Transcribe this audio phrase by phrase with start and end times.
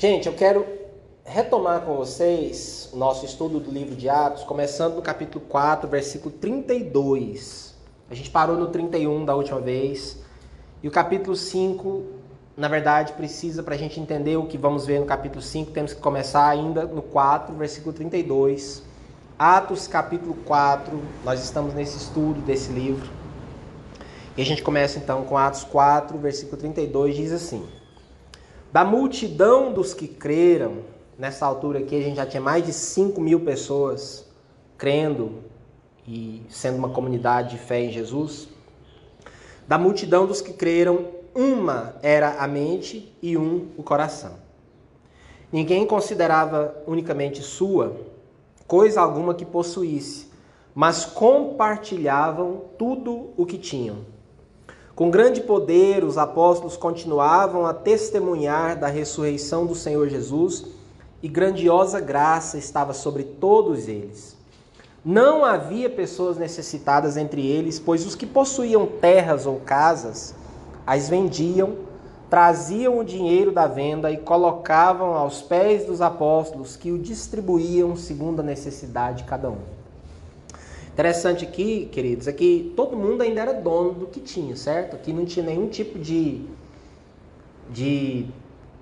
[0.00, 0.64] Gente, eu quero
[1.24, 6.32] retomar com vocês o nosso estudo do livro de Atos, começando no capítulo 4, versículo
[6.36, 7.74] 32.
[8.08, 10.22] A gente parou no 31 da última vez.
[10.84, 12.04] E o capítulo 5,
[12.56, 15.92] na verdade, precisa, para a gente entender o que vamos ver no capítulo 5, temos
[15.92, 18.84] que começar ainda no 4, versículo 32.
[19.36, 23.10] Atos, capítulo 4, nós estamos nesse estudo desse livro.
[24.36, 27.77] E a gente começa então com Atos 4, versículo 32, diz assim
[28.72, 30.78] da multidão dos que creram,
[31.18, 34.26] nessa altura aqui a gente já tinha mais de 5 mil pessoas
[34.76, 35.42] crendo
[36.06, 38.48] e sendo uma comunidade de fé em Jesus.
[39.66, 44.34] Da multidão dos que creram, uma era a mente e um o coração.
[45.50, 47.96] Ninguém considerava unicamente sua
[48.66, 50.30] coisa alguma que possuísse,
[50.74, 54.17] mas compartilhavam tudo o que tinham.
[54.98, 60.64] Com grande poder, os apóstolos continuavam a testemunhar da ressurreição do Senhor Jesus
[61.22, 64.36] e grandiosa graça estava sobre todos eles.
[65.04, 70.34] Não havia pessoas necessitadas entre eles, pois os que possuíam terras ou casas
[70.84, 71.76] as vendiam,
[72.28, 78.40] traziam o dinheiro da venda e colocavam aos pés dos apóstolos, que o distribuíam segundo
[78.40, 79.77] a necessidade de cada um.
[80.98, 84.96] Interessante aqui, queridos, é que todo mundo ainda era dono do que tinha, certo?
[84.96, 86.44] Aqui não tinha nenhum tipo de,
[87.70, 88.26] de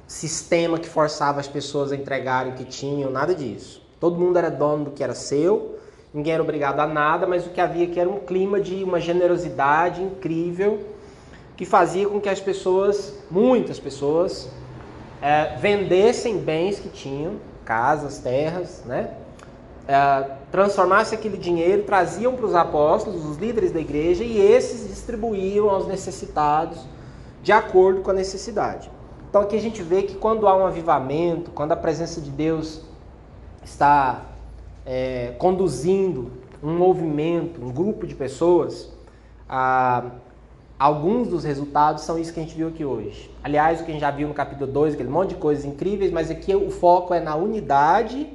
[0.07, 3.83] sistema que forçava as pessoas a entregarem o que tinham, nada disso.
[4.01, 5.79] Todo mundo era dono do que era seu,
[6.15, 8.99] ninguém era obrigado a nada, mas o que havia aqui era um clima de uma
[8.99, 10.87] generosidade incrível
[11.55, 14.49] que fazia com que as pessoas, muitas pessoas,
[15.21, 19.26] é, vendessem bens que tinham, casas, terras, né?
[19.89, 25.71] É, transformasse aquele dinheiro, traziam para os apóstolos, os líderes da igreja, e esses distribuíam
[25.71, 26.85] aos necessitados
[27.43, 28.91] de acordo com a necessidade.
[29.29, 32.81] Então aqui a gente vê que quando há um avivamento, quando a presença de Deus
[33.63, 34.23] está
[34.85, 38.91] é, conduzindo um movimento, um grupo de pessoas,
[40.79, 43.31] alguns dos resultados são isso que a gente viu aqui hoje.
[43.45, 46.11] Aliás, o que a gente já viu no capítulo 2, aquele monte de coisas incríveis,
[46.11, 48.27] mas aqui o foco é na unidade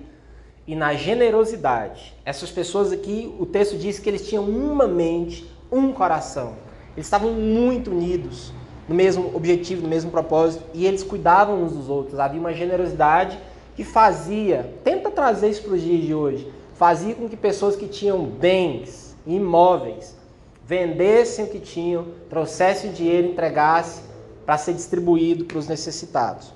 [0.68, 2.14] e na generosidade.
[2.26, 6.54] Essas pessoas aqui, o texto diz que eles tinham uma mente, um coração.
[6.96, 8.54] Eles estavam muito unidos
[8.88, 12.20] no mesmo objetivo, no mesmo propósito e eles cuidavam uns dos outros.
[12.20, 13.40] Havia uma generosidade
[13.76, 17.88] que fazia, tenta trazer isso para os dias de hoje, fazia com que pessoas que
[17.88, 20.16] tinham bens, imóveis,
[20.66, 24.04] vendessem o que tinham, trouxessem o dinheiro, entregassem
[24.46, 26.54] para ser distribuído para os necessitados.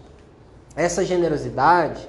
[0.75, 2.07] Essa generosidade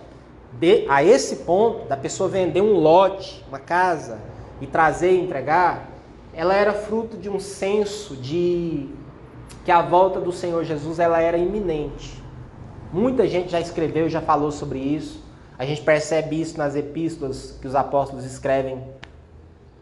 [0.59, 4.19] de, a esse ponto da pessoa vender um lote, uma casa
[4.61, 5.91] e trazer e entregar,
[6.33, 8.89] ela era fruto de um senso de
[9.65, 12.23] que a volta do Senhor Jesus ela era iminente.
[12.93, 15.25] Muita gente já escreveu, já falou sobre isso.
[15.59, 18.83] A gente percebe isso nas epístolas que os apóstolos escrevem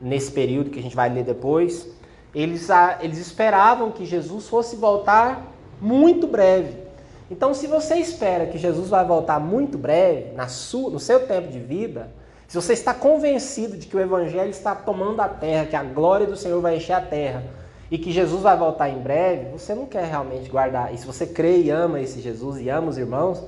[0.01, 1.89] nesse período que a gente vai ler depois.
[2.35, 2.69] Eles,
[3.01, 5.47] eles esperavam que Jesus fosse voltar
[5.81, 6.84] muito breve.
[7.31, 11.49] Então, se você espera que Jesus vai voltar muito breve, na sua, no seu tempo
[11.49, 12.11] de vida,
[12.47, 16.27] se você está convencido de que o Evangelho está tomando a terra, que a glória
[16.27, 17.43] do Senhor vai encher a terra
[17.91, 20.93] e que Jesus vai voltar em breve, você não quer realmente guardar.
[20.93, 23.43] E se você crê e ama esse Jesus e ama os irmãos,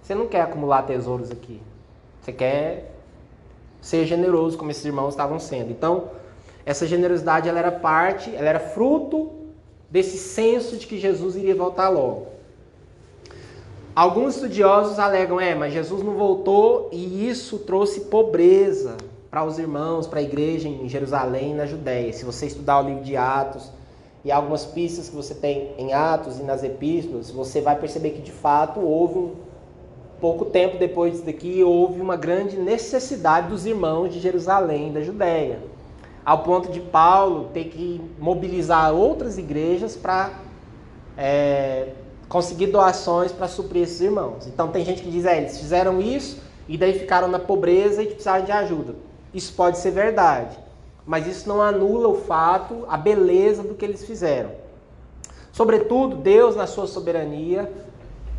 [0.00, 1.60] você não quer acumular tesouros aqui.
[2.22, 2.94] Você quer
[3.80, 5.70] ser generoso como esses irmãos estavam sendo.
[5.70, 6.10] Então,
[6.64, 9.30] essa generosidade ela era parte, ela era fruto
[9.90, 12.37] desse senso de que Jesus iria voltar logo.
[13.98, 18.96] Alguns estudiosos alegam, é, mas Jesus não voltou e isso trouxe pobreza
[19.28, 22.12] para os irmãos, para a igreja em Jerusalém na Judéia.
[22.12, 23.72] Se você estudar o livro de Atos
[24.24, 28.22] e algumas pistas que você tem em Atos e nas epístolas, você vai perceber que
[28.22, 29.32] de fato houve um
[30.20, 35.58] pouco tempo depois disso daqui, houve uma grande necessidade dos irmãos de Jerusalém da Judéia,
[36.24, 40.38] ao ponto de Paulo ter que mobilizar outras igrejas para
[41.16, 41.88] é,
[42.28, 44.46] conseguir doações para suprir esses irmãos.
[44.46, 46.38] Então tem gente que diz, é, eles fizeram isso
[46.68, 48.94] e daí ficaram na pobreza e precisaram de ajuda.
[49.32, 50.58] Isso pode ser verdade,
[51.06, 54.50] mas isso não anula o fato, a beleza do que eles fizeram.
[55.52, 57.72] Sobretudo, Deus, na sua soberania,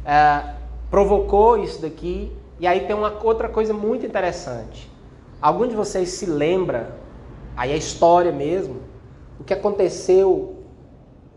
[0.06, 0.54] é,
[0.90, 2.32] provocou isso daqui.
[2.60, 4.90] E aí tem uma outra coisa muito interessante.
[5.42, 6.96] Algum de vocês se lembra,
[7.56, 8.78] aí a história mesmo,
[9.40, 10.58] o que aconteceu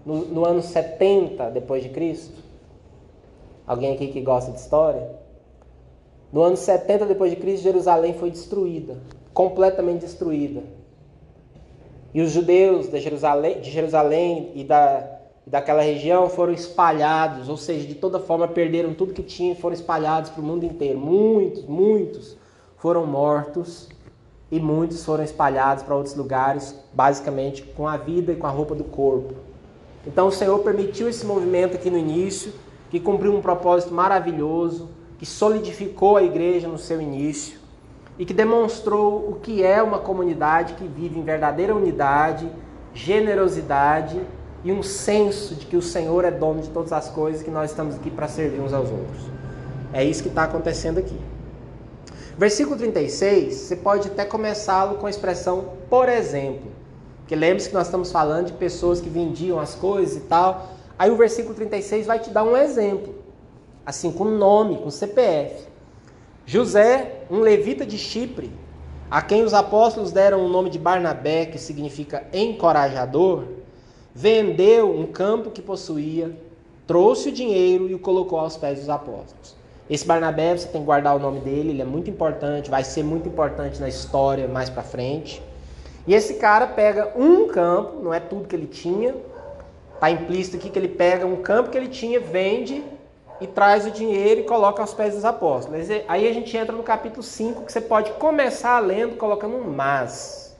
[0.04, 2.41] no, no ano 70 depois de Cristo?
[3.72, 5.08] Alguém aqui que gosta de história?
[6.30, 8.98] No ano 70 depois de Cristo, Jerusalém foi destruída,
[9.32, 10.62] completamente destruída.
[12.12, 15.08] E os judeus de Jerusalém, de Jerusalém e da
[15.46, 20.28] daquela região foram espalhados, ou seja, de toda forma perderam tudo que tinham foram espalhados
[20.28, 20.98] para o mundo inteiro.
[20.98, 22.36] Muitos, muitos
[22.76, 23.88] foram mortos
[24.50, 28.74] e muitos foram espalhados para outros lugares, basicamente com a vida e com a roupa
[28.74, 29.34] do corpo.
[30.06, 32.52] Então o Senhor permitiu esse movimento aqui no início,
[32.92, 37.58] que cumpriu um propósito maravilhoso, que solidificou a igreja no seu início
[38.18, 42.46] e que demonstrou o que é uma comunidade que vive em verdadeira unidade,
[42.92, 44.20] generosidade
[44.62, 47.50] e um senso de que o Senhor é dono de todas as coisas e que
[47.50, 49.22] nós estamos aqui para servir uns aos outros.
[49.90, 51.18] É isso que está acontecendo aqui.
[52.36, 56.70] Versículo 36, você pode até começá-lo com a expressão por exemplo.
[57.20, 60.68] Porque lembre-se que nós estamos falando de pessoas que vendiam as coisas e tal.
[61.02, 63.12] Aí o versículo 36 vai te dar um exemplo.
[63.84, 65.66] Assim, com nome, com CPF.
[66.46, 68.52] José, um levita de Chipre,
[69.10, 73.46] a quem os apóstolos deram o nome de Barnabé, que significa encorajador,
[74.14, 76.38] vendeu um campo que possuía,
[76.86, 79.56] trouxe o dinheiro e o colocou aos pés dos apóstolos.
[79.90, 83.02] Esse Barnabé, você tem que guardar o nome dele, ele é muito importante, vai ser
[83.02, 85.42] muito importante na história mais para frente.
[86.06, 89.16] E esse cara pega um campo, não é tudo que ele tinha,
[90.02, 92.82] está implícito aqui que ele pega um campo que ele tinha, vende
[93.40, 95.86] e traz o dinheiro e coloca aos pés dos apóstolos.
[96.08, 100.56] Aí a gente entra no capítulo 5, que você pode começar lendo colocando um mas.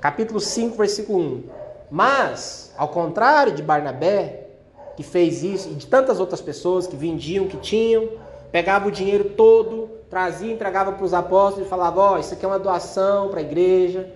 [0.00, 1.42] Capítulo 5, versículo 1.
[1.90, 4.46] Mas, ao contrário de Barnabé,
[4.96, 8.08] que fez isso, e de tantas outras pessoas que vendiam, que tinham,
[8.52, 12.44] pegava o dinheiro todo, trazia, entregava para os apóstolos e falava: Ó, oh, isso aqui
[12.44, 14.12] é uma doação para a igreja,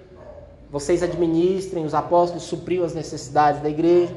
[0.70, 4.14] vocês administrem, os apóstolos supriam as necessidades da igreja.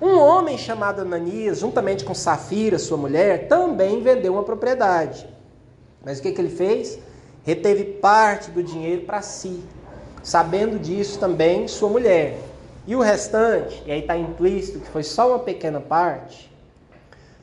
[0.00, 5.28] Um homem chamado Ananias, juntamente com Safira, sua mulher, também vendeu uma propriedade.
[6.02, 6.98] Mas o que, que ele fez?
[7.44, 9.62] Reteve parte do dinheiro para si,
[10.22, 12.38] sabendo disso também sua mulher.
[12.86, 16.50] E o restante, e aí está implícito que foi só uma pequena parte,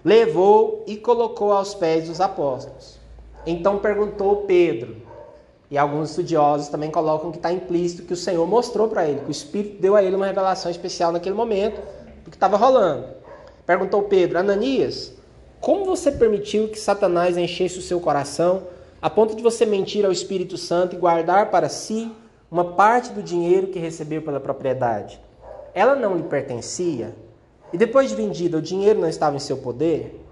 [0.03, 2.97] levou e colocou aos pés dos apóstolos.
[3.45, 4.97] Então perguntou Pedro,
[5.69, 9.27] e alguns estudiosos também colocam que está implícito que o Senhor mostrou para ele, que
[9.27, 11.79] o Espírito deu a ele uma revelação especial naquele momento
[12.27, 13.07] do que estava rolando.
[13.65, 15.13] Perguntou Pedro, Ananias,
[15.61, 18.63] como você permitiu que Satanás enchesse o seu coração
[19.01, 22.11] a ponto de você mentir ao Espírito Santo e guardar para si
[22.51, 25.19] uma parte do dinheiro que recebeu pela propriedade?
[25.73, 27.15] Ela não lhe pertencia?
[27.71, 30.23] E depois de vendida, o dinheiro não estava em seu poder?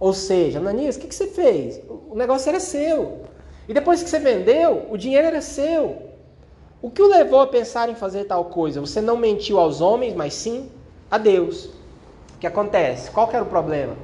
[0.00, 1.80] Ou seja, Ananias, o que, que você fez?
[1.88, 3.22] O negócio era seu.
[3.68, 6.08] E depois que você vendeu, o dinheiro era seu.
[6.80, 8.80] O que o levou a pensar em fazer tal coisa?
[8.80, 10.70] Você não mentiu aos homens, mas sim
[11.10, 11.66] a Deus.
[12.34, 13.10] O que acontece?
[13.10, 13.94] Qual que era o problema?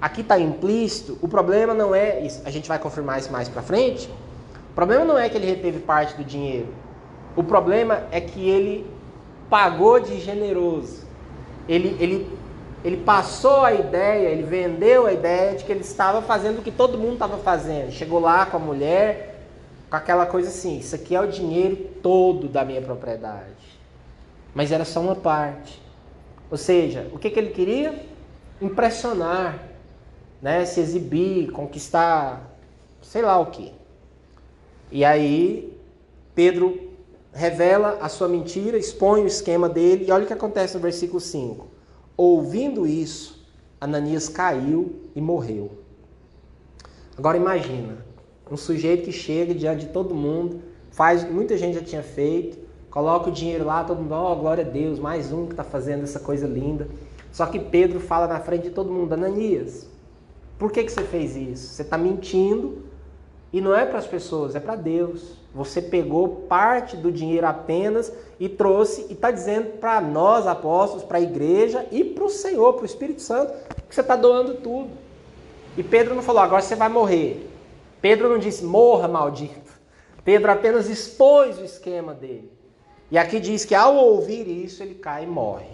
[0.00, 3.62] Aqui está implícito, o problema não é, isso, a gente vai confirmar isso mais para
[3.62, 4.10] frente,
[4.70, 6.68] o problema não é que ele reteve parte do dinheiro.
[7.36, 8.86] O problema é que ele
[9.48, 11.02] pagou de generoso
[11.68, 12.38] ele, ele,
[12.84, 16.70] ele passou a ideia, ele vendeu a ideia de que ele estava fazendo o que
[16.70, 17.92] todo mundo estava fazendo.
[17.92, 19.46] Chegou lá com a mulher,
[19.88, 23.62] com aquela coisa assim: isso aqui é o dinheiro todo da minha propriedade.
[24.54, 25.80] Mas era só uma parte.
[26.52, 27.98] Ou seja, o que, que ele queria?
[28.60, 29.70] Impressionar,
[30.42, 30.66] né?
[30.66, 32.58] se exibir, conquistar,
[33.00, 33.72] sei lá o que.
[34.90, 35.74] E aí,
[36.34, 36.90] Pedro
[37.32, 41.20] revela a sua mentira, expõe o esquema dele, e olha o que acontece no versículo
[41.20, 41.66] 5.
[42.18, 43.42] Ouvindo isso,
[43.80, 45.70] Ananias caiu e morreu.
[47.16, 48.04] Agora imagina,
[48.50, 50.60] um sujeito que chega diante de todo mundo,
[50.90, 52.58] faz muita gente já tinha feito,
[52.92, 55.64] coloca o dinheiro lá, todo mundo, ó, oh, glória a Deus, mais um que está
[55.64, 56.86] fazendo essa coisa linda.
[57.32, 59.88] Só que Pedro fala na frente de todo mundo, Ananias,
[60.58, 61.68] por que, que você fez isso?
[61.68, 62.84] Você está mentindo
[63.50, 65.38] e não é para as pessoas, é para Deus.
[65.54, 71.16] Você pegou parte do dinheiro apenas e trouxe e está dizendo para nós, apóstolos, para
[71.16, 73.54] a igreja e para o Senhor, para o Espírito Santo,
[73.88, 74.90] que você está doando tudo.
[75.78, 77.48] E Pedro não falou, agora você vai morrer.
[78.02, 79.72] Pedro não disse, morra, maldito.
[80.22, 82.51] Pedro apenas expôs o esquema dele.
[83.12, 85.66] E aqui diz que ao ouvir isso, ele cai e morre.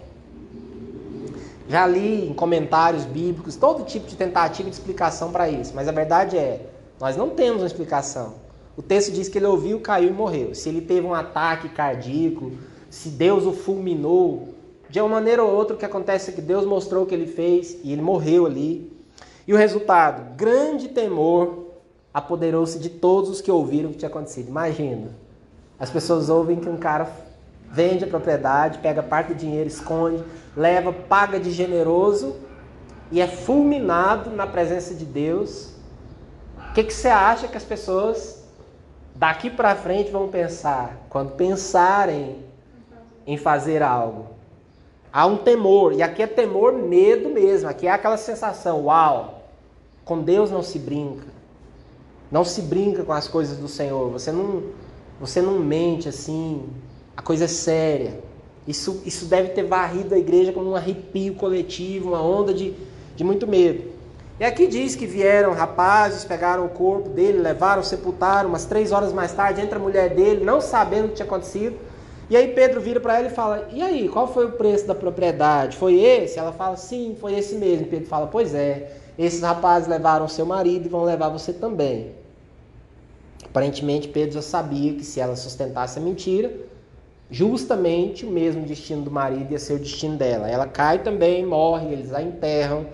[1.69, 5.91] Já li em comentários bíblicos todo tipo de tentativa de explicação para isso, mas a
[5.93, 6.65] verdade é,
[6.99, 8.33] nós não temos uma explicação.
[8.75, 10.53] O texto diz que ele ouviu, caiu e morreu.
[10.53, 12.51] Se ele teve um ataque cardíaco,
[12.89, 14.49] se Deus o fulminou,
[14.89, 17.27] de uma maneira ou outra o que acontece é que Deus mostrou o que ele
[17.27, 18.91] fez e ele morreu ali.
[19.47, 20.35] E o resultado?
[20.35, 21.67] Grande temor
[22.13, 24.49] apoderou-se de todos os que ouviram o que tinha acontecido.
[24.49, 25.15] Imagina,
[25.79, 27.28] as pessoas ouvem que um cara
[27.71, 30.23] vende a propriedade, pega parte do dinheiro, esconde,
[30.55, 32.35] leva, paga de generoso
[33.11, 35.79] e é fulminado na presença de Deus
[36.69, 38.43] o que, que você acha que as pessoas
[39.15, 42.45] daqui para frente vão pensar quando pensarem
[43.25, 44.27] em fazer algo?
[45.11, 47.67] Há um temor, e aqui é temor, medo mesmo.
[47.67, 49.41] Aqui é aquela sensação: uau,
[50.05, 51.25] com Deus não se brinca.
[52.31, 54.11] Não se brinca com as coisas do Senhor.
[54.11, 54.61] Você não,
[55.19, 56.69] você não mente assim.
[57.19, 58.17] A coisa é séria.
[58.65, 62.73] Isso, isso deve ter varrido a igreja como um arrepio coletivo, uma onda de,
[63.13, 63.83] de muito medo.
[64.39, 68.47] E aqui diz que vieram rapazes, pegaram o corpo dele, levaram, sepultaram.
[68.47, 71.77] Umas três horas mais tarde entra a mulher dele, não sabendo o que tinha acontecido.
[72.29, 74.95] E aí Pedro vira para ela e fala: E aí, qual foi o preço da
[74.95, 75.75] propriedade?
[75.75, 76.39] Foi esse?
[76.39, 77.87] Ela fala: Sim, foi esse mesmo.
[77.87, 82.13] Pedro fala: Pois é, esses rapazes levaram seu marido e vão levar você também.
[83.43, 86.68] Aparentemente Pedro já sabia que se ela sustentasse a mentira,
[87.31, 90.49] justamente o mesmo destino do marido ia ser o destino dela.
[90.49, 92.87] Ela cai também, morre, eles a enterram.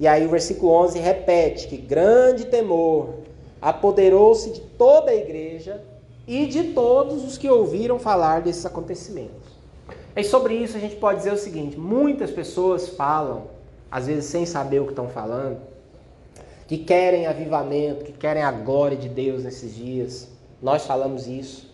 [0.00, 3.14] E aí o versículo 11 repete que grande temor
[3.60, 5.82] apoderou-se de toda a igreja
[6.26, 9.54] e de todos os que ouviram falar desses acontecimentos.
[10.16, 13.44] E sobre isso a gente pode dizer o seguinte: muitas pessoas falam,
[13.90, 15.58] às vezes sem saber o que estão falando,
[16.66, 20.28] que querem avivamento, que querem a glória de Deus nesses dias.
[20.62, 21.70] Nós falamos isso,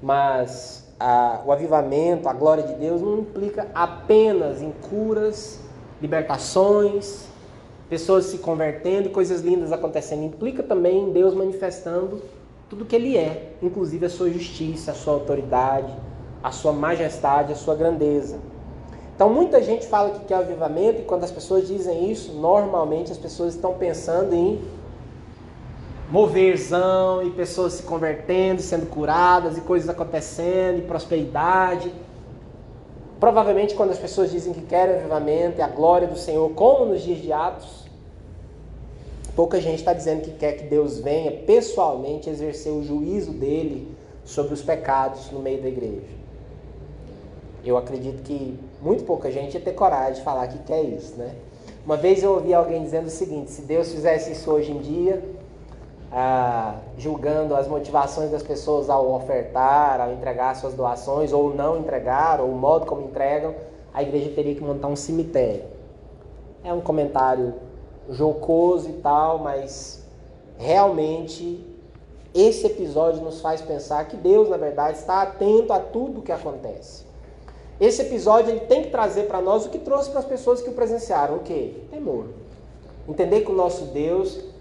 [0.00, 5.60] mas a, o avivamento, a glória de Deus não implica apenas em curas,
[6.00, 7.26] libertações,
[7.90, 10.24] pessoas se convertendo e coisas lindas acontecendo.
[10.24, 12.22] Implica também em Deus manifestando
[12.70, 15.94] tudo que Ele é, inclusive a sua justiça, a sua autoridade,
[16.42, 18.38] a sua majestade, a sua grandeza.
[19.14, 23.18] Então muita gente fala que quer avivamento e quando as pessoas dizem isso, normalmente as
[23.18, 24.58] pessoas estão pensando em
[26.10, 31.92] moverzão e pessoas se convertendo, sendo curadas e coisas acontecendo e prosperidade.
[33.18, 37.02] Provavelmente quando as pessoas dizem que querem avivamento e a glória do Senhor, como nos
[37.02, 37.84] dias de Atos,
[39.34, 43.94] pouca gente está dizendo que quer que Deus venha pessoalmente exercer o juízo dele
[44.24, 46.24] sobre os pecados no meio da igreja.
[47.64, 51.34] Eu acredito que muito pouca gente ia ter coragem de falar que quer isso, né?
[51.84, 55.22] Uma vez eu ouvi alguém dizendo o seguinte: se Deus fizesse isso hoje em dia,
[56.16, 62.40] ah, julgando as motivações das pessoas ao ofertar, ao entregar suas doações, ou não entregar,
[62.40, 63.52] ou o modo como entregam,
[63.92, 65.64] a igreja teria que montar um cemitério.
[66.62, 67.54] É um comentário
[68.08, 70.04] jocoso e tal, mas
[70.56, 71.66] realmente
[72.32, 76.30] esse episódio nos faz pensar que Deus, na verdade, está atento a tudo o que
[76.30, 77.02] acontece.
[77.80, 80.70] Esse episódio ele tem que trazer para nós o que trouxe para as pessoas que
[80.70, 81.74] o presenciaram, o quê?
[81.90, 82.26] Temor.
[83.08, 84.53] Entender que o nosso Deus,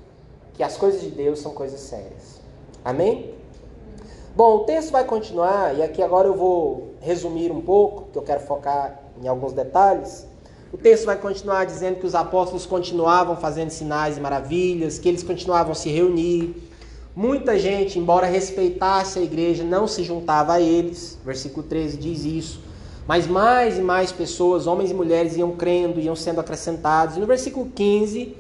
[0.54, 2.42] que as coisas de Deus são coisas sérias.
[2.84, 3.34] Amém?
[4.36, 8.24] Bom, o texto vai continuar e aqui agora eu vou resumir um pouco, que eu
[8.24, 10.28] quero focar em alguns detalhes.
[10.72, 15.22] O texto vai continuar dizendo que os apóstolos continuavam fazendo sinais e maravilhas, que eles
[15.22, 16.56] continuavam a se reunir.
[17.16, 21.18] Muita gente, embora respeitasse a igreja, não se juntava a eles.
[21.24, 22.62] Versículo 13 diz isso.
[23.08, 27.18] Mas mais e mais pessoas, homens e mulheres, iam crendo, iam sendo acrescentados.
[27.18, 28.36] E no versículo 15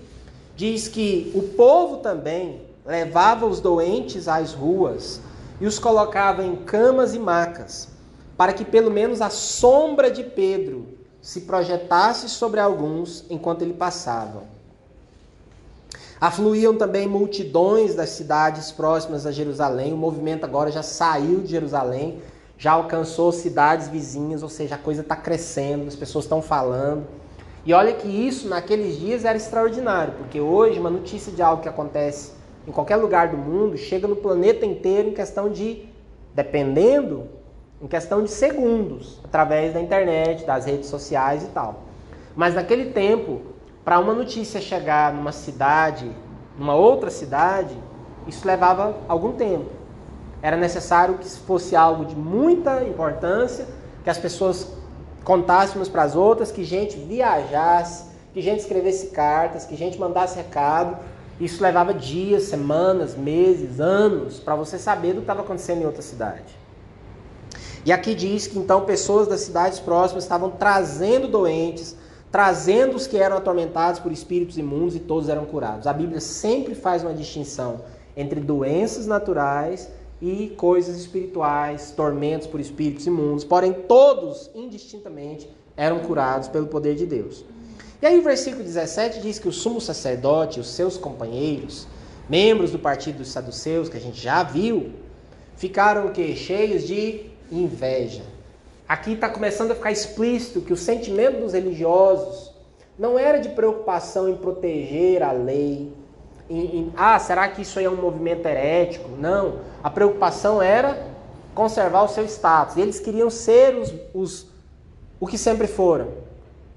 [0.55, 5.21] diz que o povo também levava os doentes às ruas
[5.59, 7.89] e os colocava em camas e macas,
[8.37, 10.87] para que pelo menos a sombra de Pedro
[11.21, 14.43] se projetasse sobre alguns enquanto ele passava.
[16.19, 19.93] Afluíam também multidões das cidades próximas a Jerusalém.
[19.93, 22.21] O movimento agora já saiu de Jerusalém
[22.63, 27.05] já alcançou cidades vizinhas, ou seja, a coisa está crescendo, as pessoas estão falando.
[27.65, 31.69] E olha que isso naqueles dias era extraordinário, porque hoje uma notícia de algo que
[31.69, 32.33] acontece
[32.67, 35.85] em qualquer lugar do mundo chega no planeta inteiro em questão de,
[36.33, 37.27] dependendo,
[37.81, 41.83] em questão de segundos, através da internet, das redes sociais e tal.
[42.35, 43.41] Mas naquele tempo,
[43.83, 46.11] para uma notícia chegar numa cidade,
[46.57, 47.77] numa outra cidade,
[48.27, 49.69] isso levava algum tempo.
[50.41, 53.65] Era necessário que fosse algo de muita importância,
[54.03, 54.82] que as pessoas
[55.23, 60.35] contassem umas para as outras, que gente viajasse, que gente escrevesse cartas, que gente mandasse
[60.37, 60.97] recado.
[61.39, 66.01] Isso levava dias, semanas, meses, anos para você saber do que estava acontecendo em outra
[66.01, 66.63] cidade.
[67.85, 71.95] E aqui diz que então pessoas das cidades próximas estavam trazendo doentes,
[72.31, 75.85] trazendo os que eram atormentados por espíritos imundos e todos eram curados.
[75.85, 77.81] A Bíblia sempre faz uma distinção
[78.15, 79.89] entre doenças naturais
[80.23, 87.05] e coisas espirituais, tormentos por espíritos imundos, porém todos, indistintamente, eram curados pelo poder de
[87.05, 87.43] Deus.
[88.01, 91.85] E aí o versículo 17 diz que o sumo sacerdote e os seus companheiros,
[92.29, 94.91] membros do partido dos saduceus, que a gente já viu,
[95.57, 96.33] ficaram o quê?
[96.37, 98.23] Cheios de inveja.
[98.87, 102.49] Aqui está começando a ficar explícito que o sentimento dos religiosos
[102.97, 105.91] não era de preocupação em proteger a lei,
[106.53, 109.09] em, em, ah, será que isso aí é um movimento herético?
[109.17, 109.59] Não.
[109.83, 111.07] A preocupação era
[111.53, 112.77] conservar o seu status.
[112.77, 114.47] Eles queriam ser os, os,
[115.19, 116.09] o que sempre foram.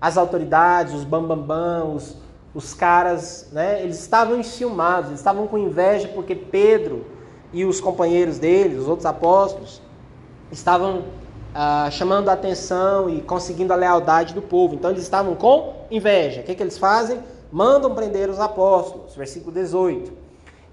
[0.00, 2.16] As autoridades, os bambambam, bam, bam, os,
[2.54, 7.04] os caras, né, eles estavam enciumados, eles estavam com inveja porque Pedro
[7.52, 9.80] e os companheiros dele, os outros apóstolos,
[10.50, 11.04] estavam
[11.54, 14.75] ah, chamando a atenção e conseguindo a lealdade do povo.
[14.75, 16.40] Então eles estavam com inveja.
[16.40, 17.18] O que, que eles fazem?
[17.56, 20.12] Mandam prender os apóstolos, versículo 18.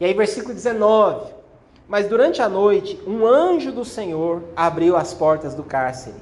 [0.01, 1.31] E aí, versículo 19.
[1.87, 6.17] Mas durante a noite, um anjo do Senhor abriu as portas do cárcere.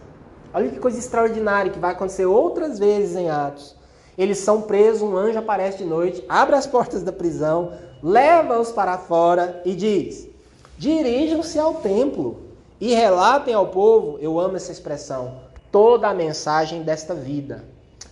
[0.54, 3.76] Olha que coisa extraordinária que vai acontecer outras vezes em Atos.
[4.16, 9.00] Eles são presos, um anjo aparece de noite, abre as portas da prisão, leva-os para
[9.00, 10.30] fora e diz:
[10.78, 12.40] Dirijam-se ao templo
[12.80, 15.40] e relatem ao povo, eu amo essa expressão,
[15.72, 17.64] toda a mensagem desta vida.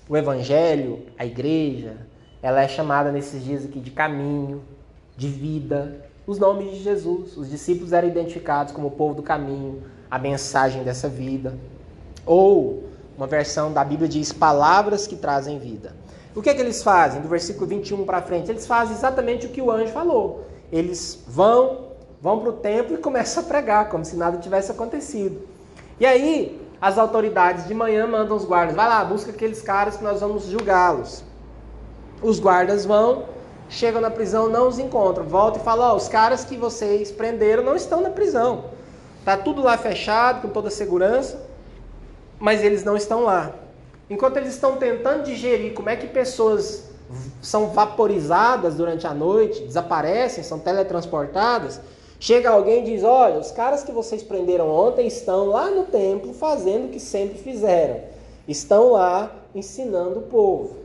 [0.10, 2.10] O evangelho, a igreja,
[2.42, 4.62] ela é chamada nesses dias aqui de caminho,
[5.18, 7.36] de vida, os nomes de Jesus.
[7.36, 11.58] Os discípulos eram identificados como o povo do caminho, a mensagem dessa vida.
[12.26, 12.84] Ou
[13.18, 15.94] uma versão da Bíblia diz palavras que trazem vida.
[16.36, 17.22] O que é que eles fazem?
[17.22, 20.46] Do versículo 21 para frente, eles fazem exatamente o que o anjo falou.
[20.72, 21.90] Eles vão
[22.22, 25.42] vão para o templo e começam a pregar, como se nada tivesse acontecido.
[26.00, 30.04] E aí, as autoridades de manhã mandam os guardas, vai lá, busca aqueles caras que
[30.04, 31.24] nós vamos julgá-los.
[32.22, 33.26] Os guardas vão,
[33.70, 37.64] chegam na prisão, não os encontram, voltam e falam, ó, os caras que vocês prenderam
[37.64, 38.66] não estão na prisão.
[39.24, 41.42] Tá tudo lá fechado, com toda a segurança,
[42.40, 43.54] mas eles não estão lá.
[44.10, 46.90] Enquanto eles estão tentando digerir como é que pessoas
[47.42, 51.80] são vaporizadas durante a noite, desaparecem, são teletransportadas,
[52.20, 56.34] Chega alguém e diz: Olha, os caras que vocês prenderam ontem estão lá no templo
[56.34, 58.02] fazendo o que sempre fizeram.
[58.48, 60.76] Estão lá ensinando o povo.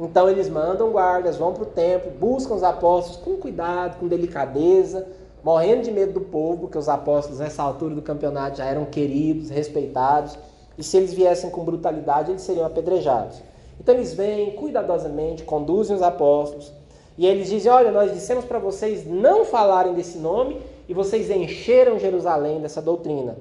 [0.00, 5.06] Então eles mandam guardas, vão para o templo, buscam os apóstolos com cuidado, com delicadeza,
[5.44, 9.50] morrendo de medo do povo, porque os apóstolos nessa altura do campeonato já eram queridos,
[9.50, 10.38] respeitados,
[10.78, 13.42] e se eles viessem com brutalidade, eles seriam apedrejados.
[13.78, 16.72] Então eles vêm cuidadosamente, conduzem os apóstolos,
[17.18, 21.98] e eles dizem: Olha, nós dissemos para vocês não falarem desse nome e vocês encheram
[21.98, 23.36] Jerusalém dessa doutrina.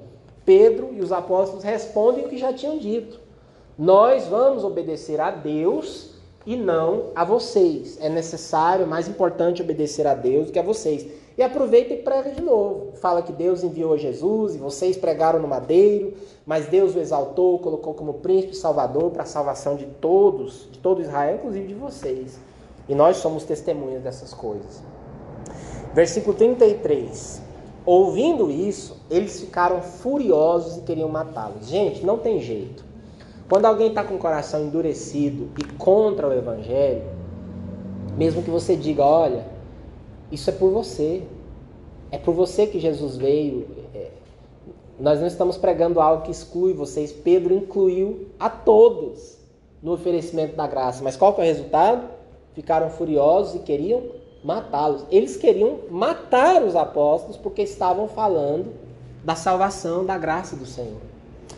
[0.45, 3.17] Pedro e os apóstolos respondem o que já tinham dito:
[3.77, 6.08] Nós vamos obedecer a Deus
[6.45, 7.97] e não a vocês.
[8.01, 11.05] É necessário, mais importante, obedecer a Deus do que a vocês.
[11.37, 12.91] E aproveita e prega de novo.
[12.95, 16.13] Fala que Deus enviou Jesus e vocês pregaram no madeiro,
[16.45, 21.01] mas Deus o exaltou, colocou como príncipe salvador para a salvação de todos, de todo
[21.01, 22.39] Israel, inclusive de vocês.
[22.89, 24.81] E nós somos testemunhas dessas coisas.
[25.93, 27.41] Versículo 33.
[27.85, 31.67] Ouvindo isso, eles ficaram furiosos e queriam matá-los.
[31.67, 32.88] Gente, não tem jeito.
[33.49, 37.03] Quando alguém está com o coração endurecido e contra o Evangelho,
[38.15, 39.45] mesmo que você diga, olha,
[40.31, 41.23] isso é por você,
[42.11, 43.67] é por você que Jesus veio.
[43.93, 44.11] É,
[44.99, 47.11] nós não estamos pregando algo que exclui vocês.
[47.11, 49.37] Pedro incluiu a todos
[49.81, 51.03] no oferecimento da graça.
[51.03, 52.19] Mas qual que é o resultado?
[52.59, 54.03] ficaram furiosos e queriam
[54.43, 55.05] matá-los.
[55.09, 58.73] Eles queriam matar os apóstolos porque estavam falando
[59.23, 60.99] da salvação, da graça do Senhor.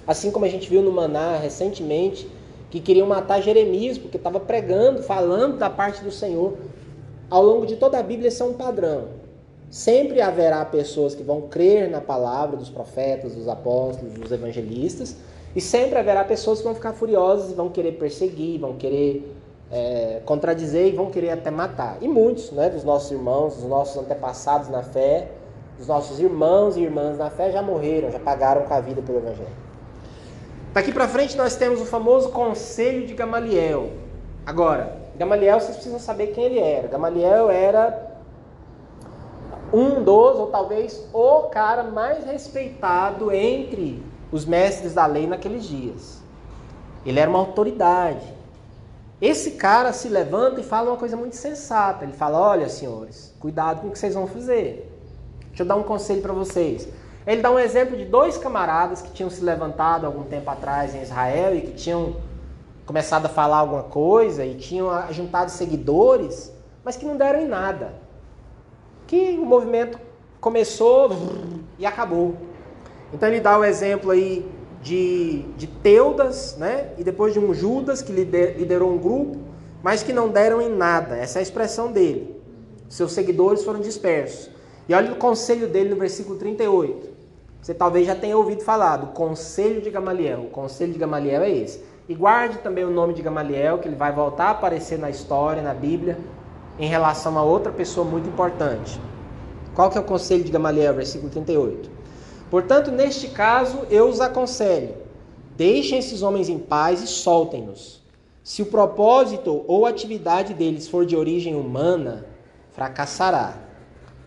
[0.06, 2.28] Assim como a gente viu no Maná recentemente,
[2.70, 6.58] que queriam matar Jeremias porque estava pregando, falando da parte do Senhor.
[7.30, 9.22] Ao longo de toda a Bíblia, esse é um padrão.
[9.70, 15.16] Sempre haverá pessoas que vão crer na palavra dos profetas, dos apóstolos, dos evangelistas,
[15.56, 19.34] e sempre haverá pessoas que vão ficar furiosas e vão querer perseguir, vão querer
[19.72, 21.98] é, contradizer e vão querer até matar.
[22.02, 25.30] E muitos né, dos nossos irmãos, dos nossos antepassados na fé,
[25.78, 29.20] dos nossos irmãos e irmãs na fé já morreram, já pagaram com a vida pelo
[29.20, 29.71] Evangelho.
[30.74, 33.92] Daqui para frente nós temos o famoso Conselho de Gamaliel.
[34.46, 36.88] Agora, Gamaliel vocês precisam saber quem ele era.
[36.88, 38.10] Gamaliel era
[39.74, 46.22] um dos, ou talvez o cara mais respeitado entre os mestres da lei naqueles dias.
[47.06, 48.34] Ele era uma autoridade.
[49.22, 52.06] Esse cara se levanta e fala uma coisa muito sensata.
[52.06, 54.90] Ele fala: Olha, senhores, cuidado com o que vocês vão fazer.
[55.50, 56.88] Deixa eu dar um conselho para vocês.
[57.26, 61.02] Ele dá um exemplo de dois camaradas que tinham se levantado algum tempo atrás em
[61.02, 62.16] Israel e que tinham
[62.86, 66.52] começado a falar alguma coisa e tinham juntado seguidores,
[66.84, 67.94] mas que não deram em nada.
[69.06, 70.00] Que o movimento
[70.40, 71.12] começou
[71.78, 72.36] e acabou.
[73.14, 74.50] Então ele dá o exemplo aí
[74.82, 76.94] de, de Teudas, né?
[76.98, 79.38] e depois de um Judas que liderou um grupo,
[79.84, 81.16] mas que não deram em nada.
[81.16, 82.36] Essa é a expressão dele.
[82.90, 84.50] Seus seguidores foram dispersos.
[84.90, 87.11] E olha o conselho dele no versículo 38.
[87.62, 90.46] Você talvez já tenha ouvido falar do conselho de Gamaliel.
[90.46, 91.84] O conselho de Gamaliel é esse.
[92.10, 95.62] E guarde também o nome de Gamaliel, que ele vai voltar a aparecer na história,
[95.62, 96.18] na Bíblia,
[96.80, 99.00] em relação a outra pessoa muito importante.
[99.76, 101.90] Qual que é o conselho de Gamaliel, versículo 38?
[102.50, 104.96] Portanto, neste caso, eu os aconselho:
[105.56, 108.02] Deixem esses homens em paz e soltem-nos.
[108.44, 112.26] Se o propósito ou atividade deles for de origem humana,
[112.72, 113.54] fracassará.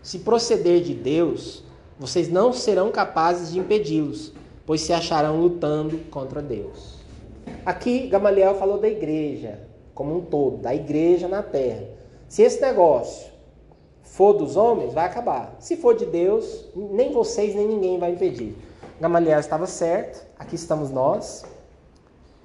[0.01, 1.64] Se proceder de Deus,
[1.99, 4.33] vocês não serão capazes de impedi-los,
[4.67, 6.99] pois se acharão lutando contra Deus.
[7.65, 9.61] Aqui Gamaliel falou da igreja
[9.95, 11.85] como um todo, da igreja na terra.
[12.29, 13.33] Se esse negócio
[14.03, 15.57] for dos homens, vai acabar.
[15.61, 18.57] Se for de Deus, nem vocês nem ninguém vai impedir.
[19.01, 21.45] Gamaliel estava certo, aqui estamos nós.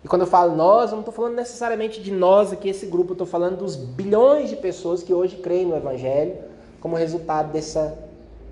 [0.03, 3.12] E quando eu falo nós, eu não estou falando necessariamente de nós aqui, esse grupo,
[3.12, 6.38] eu estou falando dos bilhões de pessoas que hoje creem no Evangelho
[6.79, 7.97] como resultado dessa,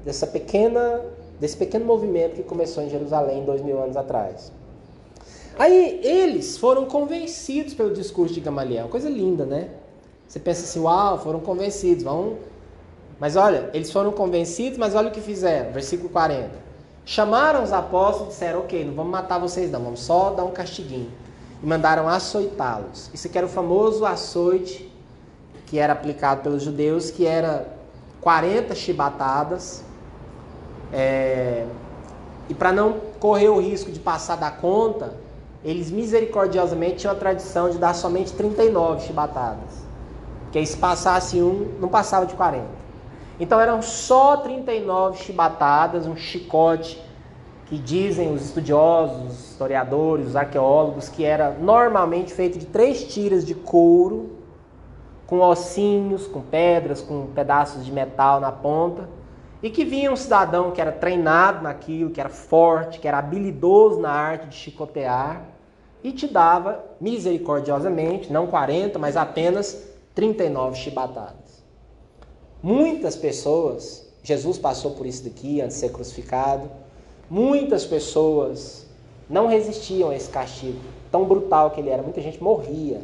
[0.08, 1.02] dessa pequena,
[1.38, 4.54] desse pequeno movimento que começou em Jerusalém dois mil anos atrás.
[5.60, 9.70] Aí eles foram convencidos pelo discurso de Gamaliel, coisa linda, né?
[10.26, 12.38] Você pensa assim, uau, foram convencidos, vão.
[13.20, 16.52] Mas olha, eles foram convencidos, mas olha o que fizeram, versículo 40.
[17.06, 20.52] Chamaram os apóstolos e disseram, ok, não vamos matar vocês não, vamos só dar um
[20.52, 21.12] castiguinho.
[21.62, 23.10] E mandaram açoitá-los.
[23.14, 24.90] Isso aqui era o famoso açoite
[25.66, 27.68] que era aplicado pelos judeus, que era
[28.22, 29.84] 40 chibatadas.
[30.92, 31.66] É...
[32.50, 35.14] E para não correr o risco de passar da conta,
[35.64, 39.86] eles misericordiosamente tinham a tradição de dar somente 39 chibatadas.
[40.44, 42.66] Porque se passasse um, não passava de 40.
[43.40, 47.02] Então eram só 39 chibatadas, um chicote
[47.68, 53.46] que dizem os estudiosos, os historiadores, os arqueólogos, que era normalmente feito de três tiras
[53.46, 54.32] de couro,
[55.28, 59.10] com ossinhos, com pedras, com pedaços de metal na ponta,
[59.62, 64.00] e que vinha um cidadão que era treinado naquilo, que era forte, que era habilidoso
[64.00, 65.46] na arte de chicotear,
[66.04, 71.64] e te dava misericordiosamente, não 40, mas apenas 39 chibatadas.
[72.62, 76.70] Muitas pessoas, Jesus passou por isso daqui antes de ser crucificado,
[77.30, 78.88] muitas pessoas
[79.30, 80.80] não resistiam a esse castigo
[81.12, 82.02] tão brutal que ele era.
[82.02, 83.02] Muita gente morria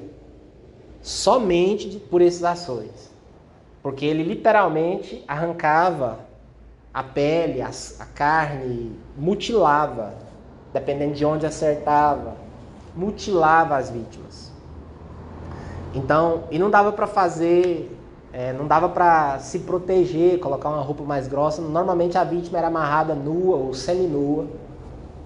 [1.02, 3.12] somente por esses ações.
[3.82, 6.20] Porque ele literalmente arrancava
[6.94, 10.14] a pele, a, a carne, mutilava,
[10.72, 12.36] dependendo de onde acertava,
[12.96, 14.52] mutilava as vítimas.
[15.96, 17.96] Então, e não dava para fazer,
[18.32, 21.62] é, não dava para se proteger, colocar uma roupa mais grossa.
[21.62, 24.48] Normalmente a vítima era amarrada nua ou semi-nua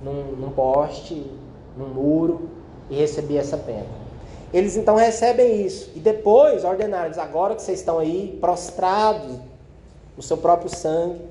[0.03, 1.29] num, num poste,
[1.75, 2.49] num muro
[2.89, 4.07] e recebia essa pena.
[4.53, 9.37] Eles então recebem isso e depois ordenaram-lhes: agora que vocês estão aí prostrados
[10.15, 11.21] no seu próprio sangue,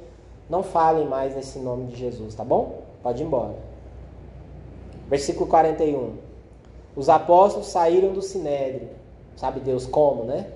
[0.48, 2.82] não falem mais nesse nome de Jesus, tá bom?
[3.02, 3.54] Pode ir embora.
[5.08, 6.14] Versículo 41.
[6.94, 8.88] Os apóstolos saíram do sinédrio
[9.36, 10.46] Sabe Deus como, né?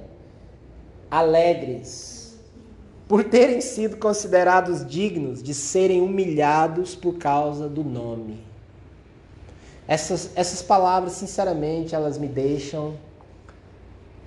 [1.11, 2.39] Alegres
[3.07, 8.41] por terem sido considerados dignos de serem humilhados por causa do nome.
[9.87, 12.95] Essas, essas palavras, sinceramente, elas me deixam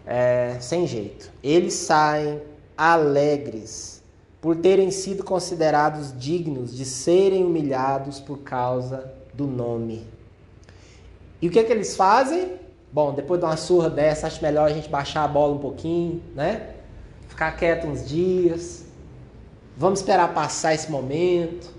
[0.05, 1.31] é, sem jeito.
[1.41, 2.41] Eles saem
[2.77, 3.92] alegres
[4.43, 10.05] por terem sido considerados dignos de serem humilhados por causa do nome.
[11.41, 12.55] E o que é que eles fazem?
[12.91, 16.21] Bom, depois de uma surra dessa, acho melhor a gente baixar a bola um pouquinho,
[16.35, 16.71] né?
[17.29, 18.83] Ficar quieto uns dias.
[19.77, 21.73] Vamos esperar passar esse momento.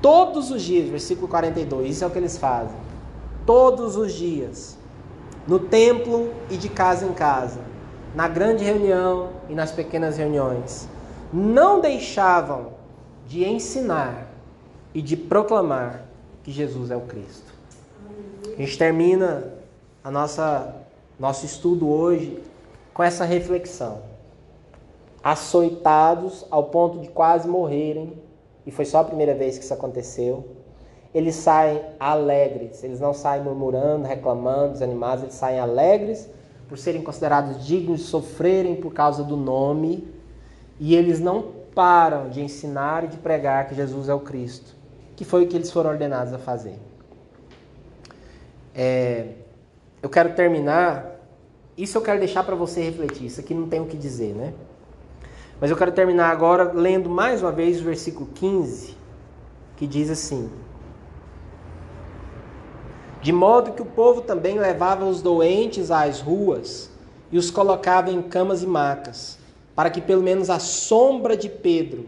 [0.00, 2.78] Todos os dias, versículo 42, isso é o que eles fazem.
[3.44, 4.78] Todos os dias,
[5.48, 7.58] no templo e de casa em casa,
[8.14, 10.88] na grande reunião e nas pequenas reuniões,
[11.32, 12.72] não deixavam
[13.26, 14.28] de ensinar
[14.94, 16.04] e de proclamar
[16.42, 17.52] que Jesus é o Cristo.
[18.56, 19.52] A gente termina
[20.02, 20.74] a nossa
[21.18, 22.40] nosso estudo hoje
[22.94, 24.02] com essa reflexão.
[25.22, 28.12] Açoitados ao ponto de quase morrerem,
[28.64, 30.46] e foi só a primeira vez que isso aconteceu.
[31.12, 36.28] Eles saem alegres, eles não saem murmurando, reclamando, desanimados, eles saem alegres
[36.68, 40.06] por serem considerados dignos de sofrerem por causa do nome,
[40.78, 44.74] e eles não param de ensinar e de pregar que Jesus é o Cristo,
[45.16, 46.78] que foi o que eles foram ordenados a fazer.
[48.74, 49.32] É,
[50.02, 51.16] eu quero terminar.
[51.76, 53.26] Isso eu quero deixar para você refletir.
[53.26, 54.54] Isso aqui não tem o que dizer, né?
[55.60, 58.96] Mas eu quero terminar agora lendo mais uma vez o versículo 15,
[59.76, 60.48] que diz assim:
[63.20, 66.90] De modo que o povo também levava os doentes às ruas
[67.32, 69.37] e os colocava em camas e macas,
[69.78, 72.06] para que pelo menos a sombra de Pedro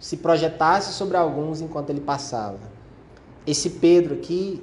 [0.00, 2.58] se projetasse sobre alguns enquanto ele passava.
[3.46, 4.60] Esse Pedro aqui,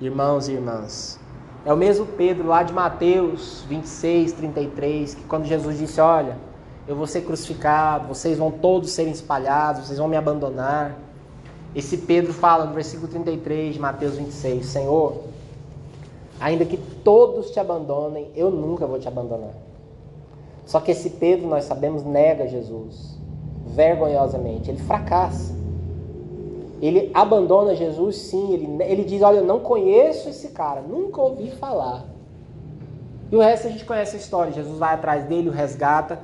[0.00, 1.20] irmãos e irmãs,
[1.62, 6.38] é o mesmo Pedro lá de Mateus 26, 33, que quando Jesus disse: Olha,
[6.88, 10.96] eu vou ser crucificado, vocês vão todos serem espalhados, vocês vão me abandonar.
[11.74, 15.24] esse Pedro fala no versículo 33 de Mateus 26, Senhor,
[16.40, 19.69] ainda que todos te abandonem, eu nunca vou te abandonar.
[20.70, 23.18] Só que esse Pedro, nós sabemos, nega Jesus
[23.66, 25.52] vergonhosamente, ele fracassa.
[26.80, 31.50] Ele abandona Jesus, sim, ele, ele diz: Olha, eu não conheço esse cara, nunca ouvi
[31.50, 32.04] falar.
[33.32, 34.52] E o resto a gente conhece a história.
[34.52, 36.20] Jesus vai atrás dele, o resgata.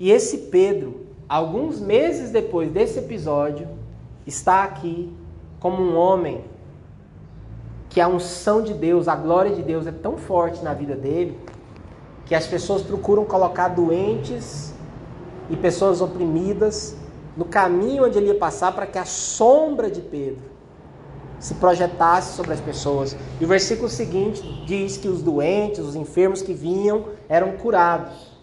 [0.00, 3.68] E esse Pedro, alguns meses depois desse episódio,
[4.26, 5.14] está aqui
[5.60, 6.42] como um homem
[7.88, 11.38] que a unção de Deus, a glória de Deus é tão forte na vida dele,
[12.26, 14.74] que as pessoas procuram colocar doentes
[15.48, 16.96] e pessoas oprimidas
[17.36, 20.42] no caminho onde ele ia passar para que a sombra de Pedro
[21.38, 23.16] se projetasse sobre as pessoas.
[23.40, 28.34] E o versículo seguinte diz que os doentes, os enfermos que vinham eram curados.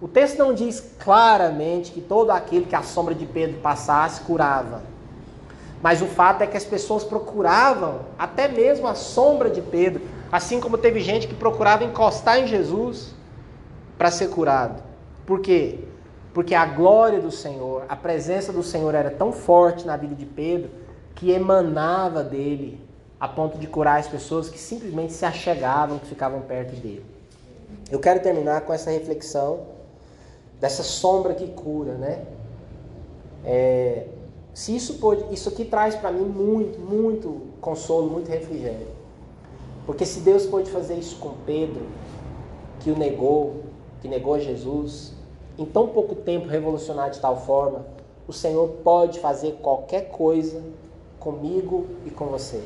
[0.00, 4.82] O texto não diz claramente que todo aquele que a sombra de Pedro passasse curava.
[5.80, 10.60] Mas o fato é que as pessoas procuravam até mesmo a sombra de Pedro, assim
[10.60, 13.14] como teve gente que procurava encostar em Jesus
[14.02, 14.82] para ser curado.
[15.24, 15.78] Por quê?
[16.34, 20.26] Porque a glória do Senhor, a presença do Senhor era tão forte na vida de
[20.26, 20.70] Pedro
[21.14, 22.80] que emanava dele
[23.20, 27.06] a ponto de curar as pessoas que simplesmente se achegavam, que ficavam perto dele.
[27.92, 29.66] Eu quero terminar com essa reflexão
[30.60, 32.24] dessa sombra que cura, né?
[33.44, 34.06] É,
[34.52, 38.88] se isso pode, isso aqui traz para mim muito, muito consolo, muito refrigério.
[39.86, 41.86] Porque se Deus pôde fazer isso com Pedro,
[42.80, 43.70] que o negou,
[44.02, 45.12] que negou Jesus,
[45.56, 47.86] em tão pouco tempo revolucionar de tal forma,
[48.26, 50.60] o Senhor pode fazer qualquer coisa
[51.20, 52.60] comigo e com você.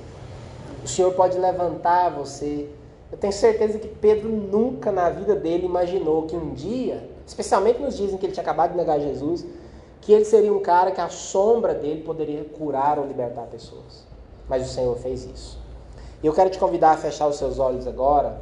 [0.82, 2.70] O Senhor pode levantar você.
[3.12, 7.96] Eu tenho certeza que Pedro nunca na vida dele imaginou que um dia, especialmente nos
[7.96, 9.44] dias em que ele tinha acabado de negar Jesus,
[10.00, 14.06] que ele seria um cara que a sombra dele poderia curar ou libertar pessoas.
[14.48, 15.58] Mas o Senhor fez isso.
[16.22, 18.40] E eu quero te convidar a fechar os seus olhos agora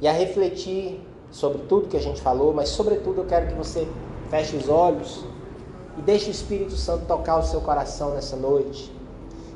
[0.00, 1.00] e a refletir
[1.36, 3.86] sobre tudo que a gente falou, mas sobretudo eu quero que você
[4.30, 5.22] feche os olhos
[5.98, 8.90] e deixe o Espírito Santo tocar o seu coração nessa noite.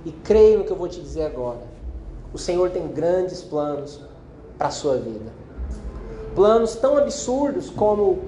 [0.05, 1.63] E creia no que eu vou te dizer agora.
[2.35, 3.99] O Senhor tem grandes planos
[4.59, 5.33] para a sua vida.
[6.35, 8.19] Planos tão absurdos como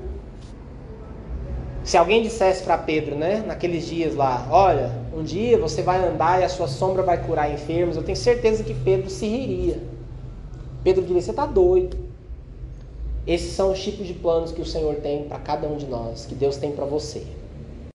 [1.85, 6.41] se alguém dissesse para Pedro, né, naqueles dias lá, olha, um dia você vai andar
[6.41, 9.79] e a sua sombra vai curar enfermos, eu tenho certeza que Pedro se riria.
[10.83, 12.12] Pedro diria: Você está doido.
[13.27, 16.27] Esses são os tipos de planos que o Senhor tem para cada um de nós,
[16.27, 17.25] que Deus tem para você.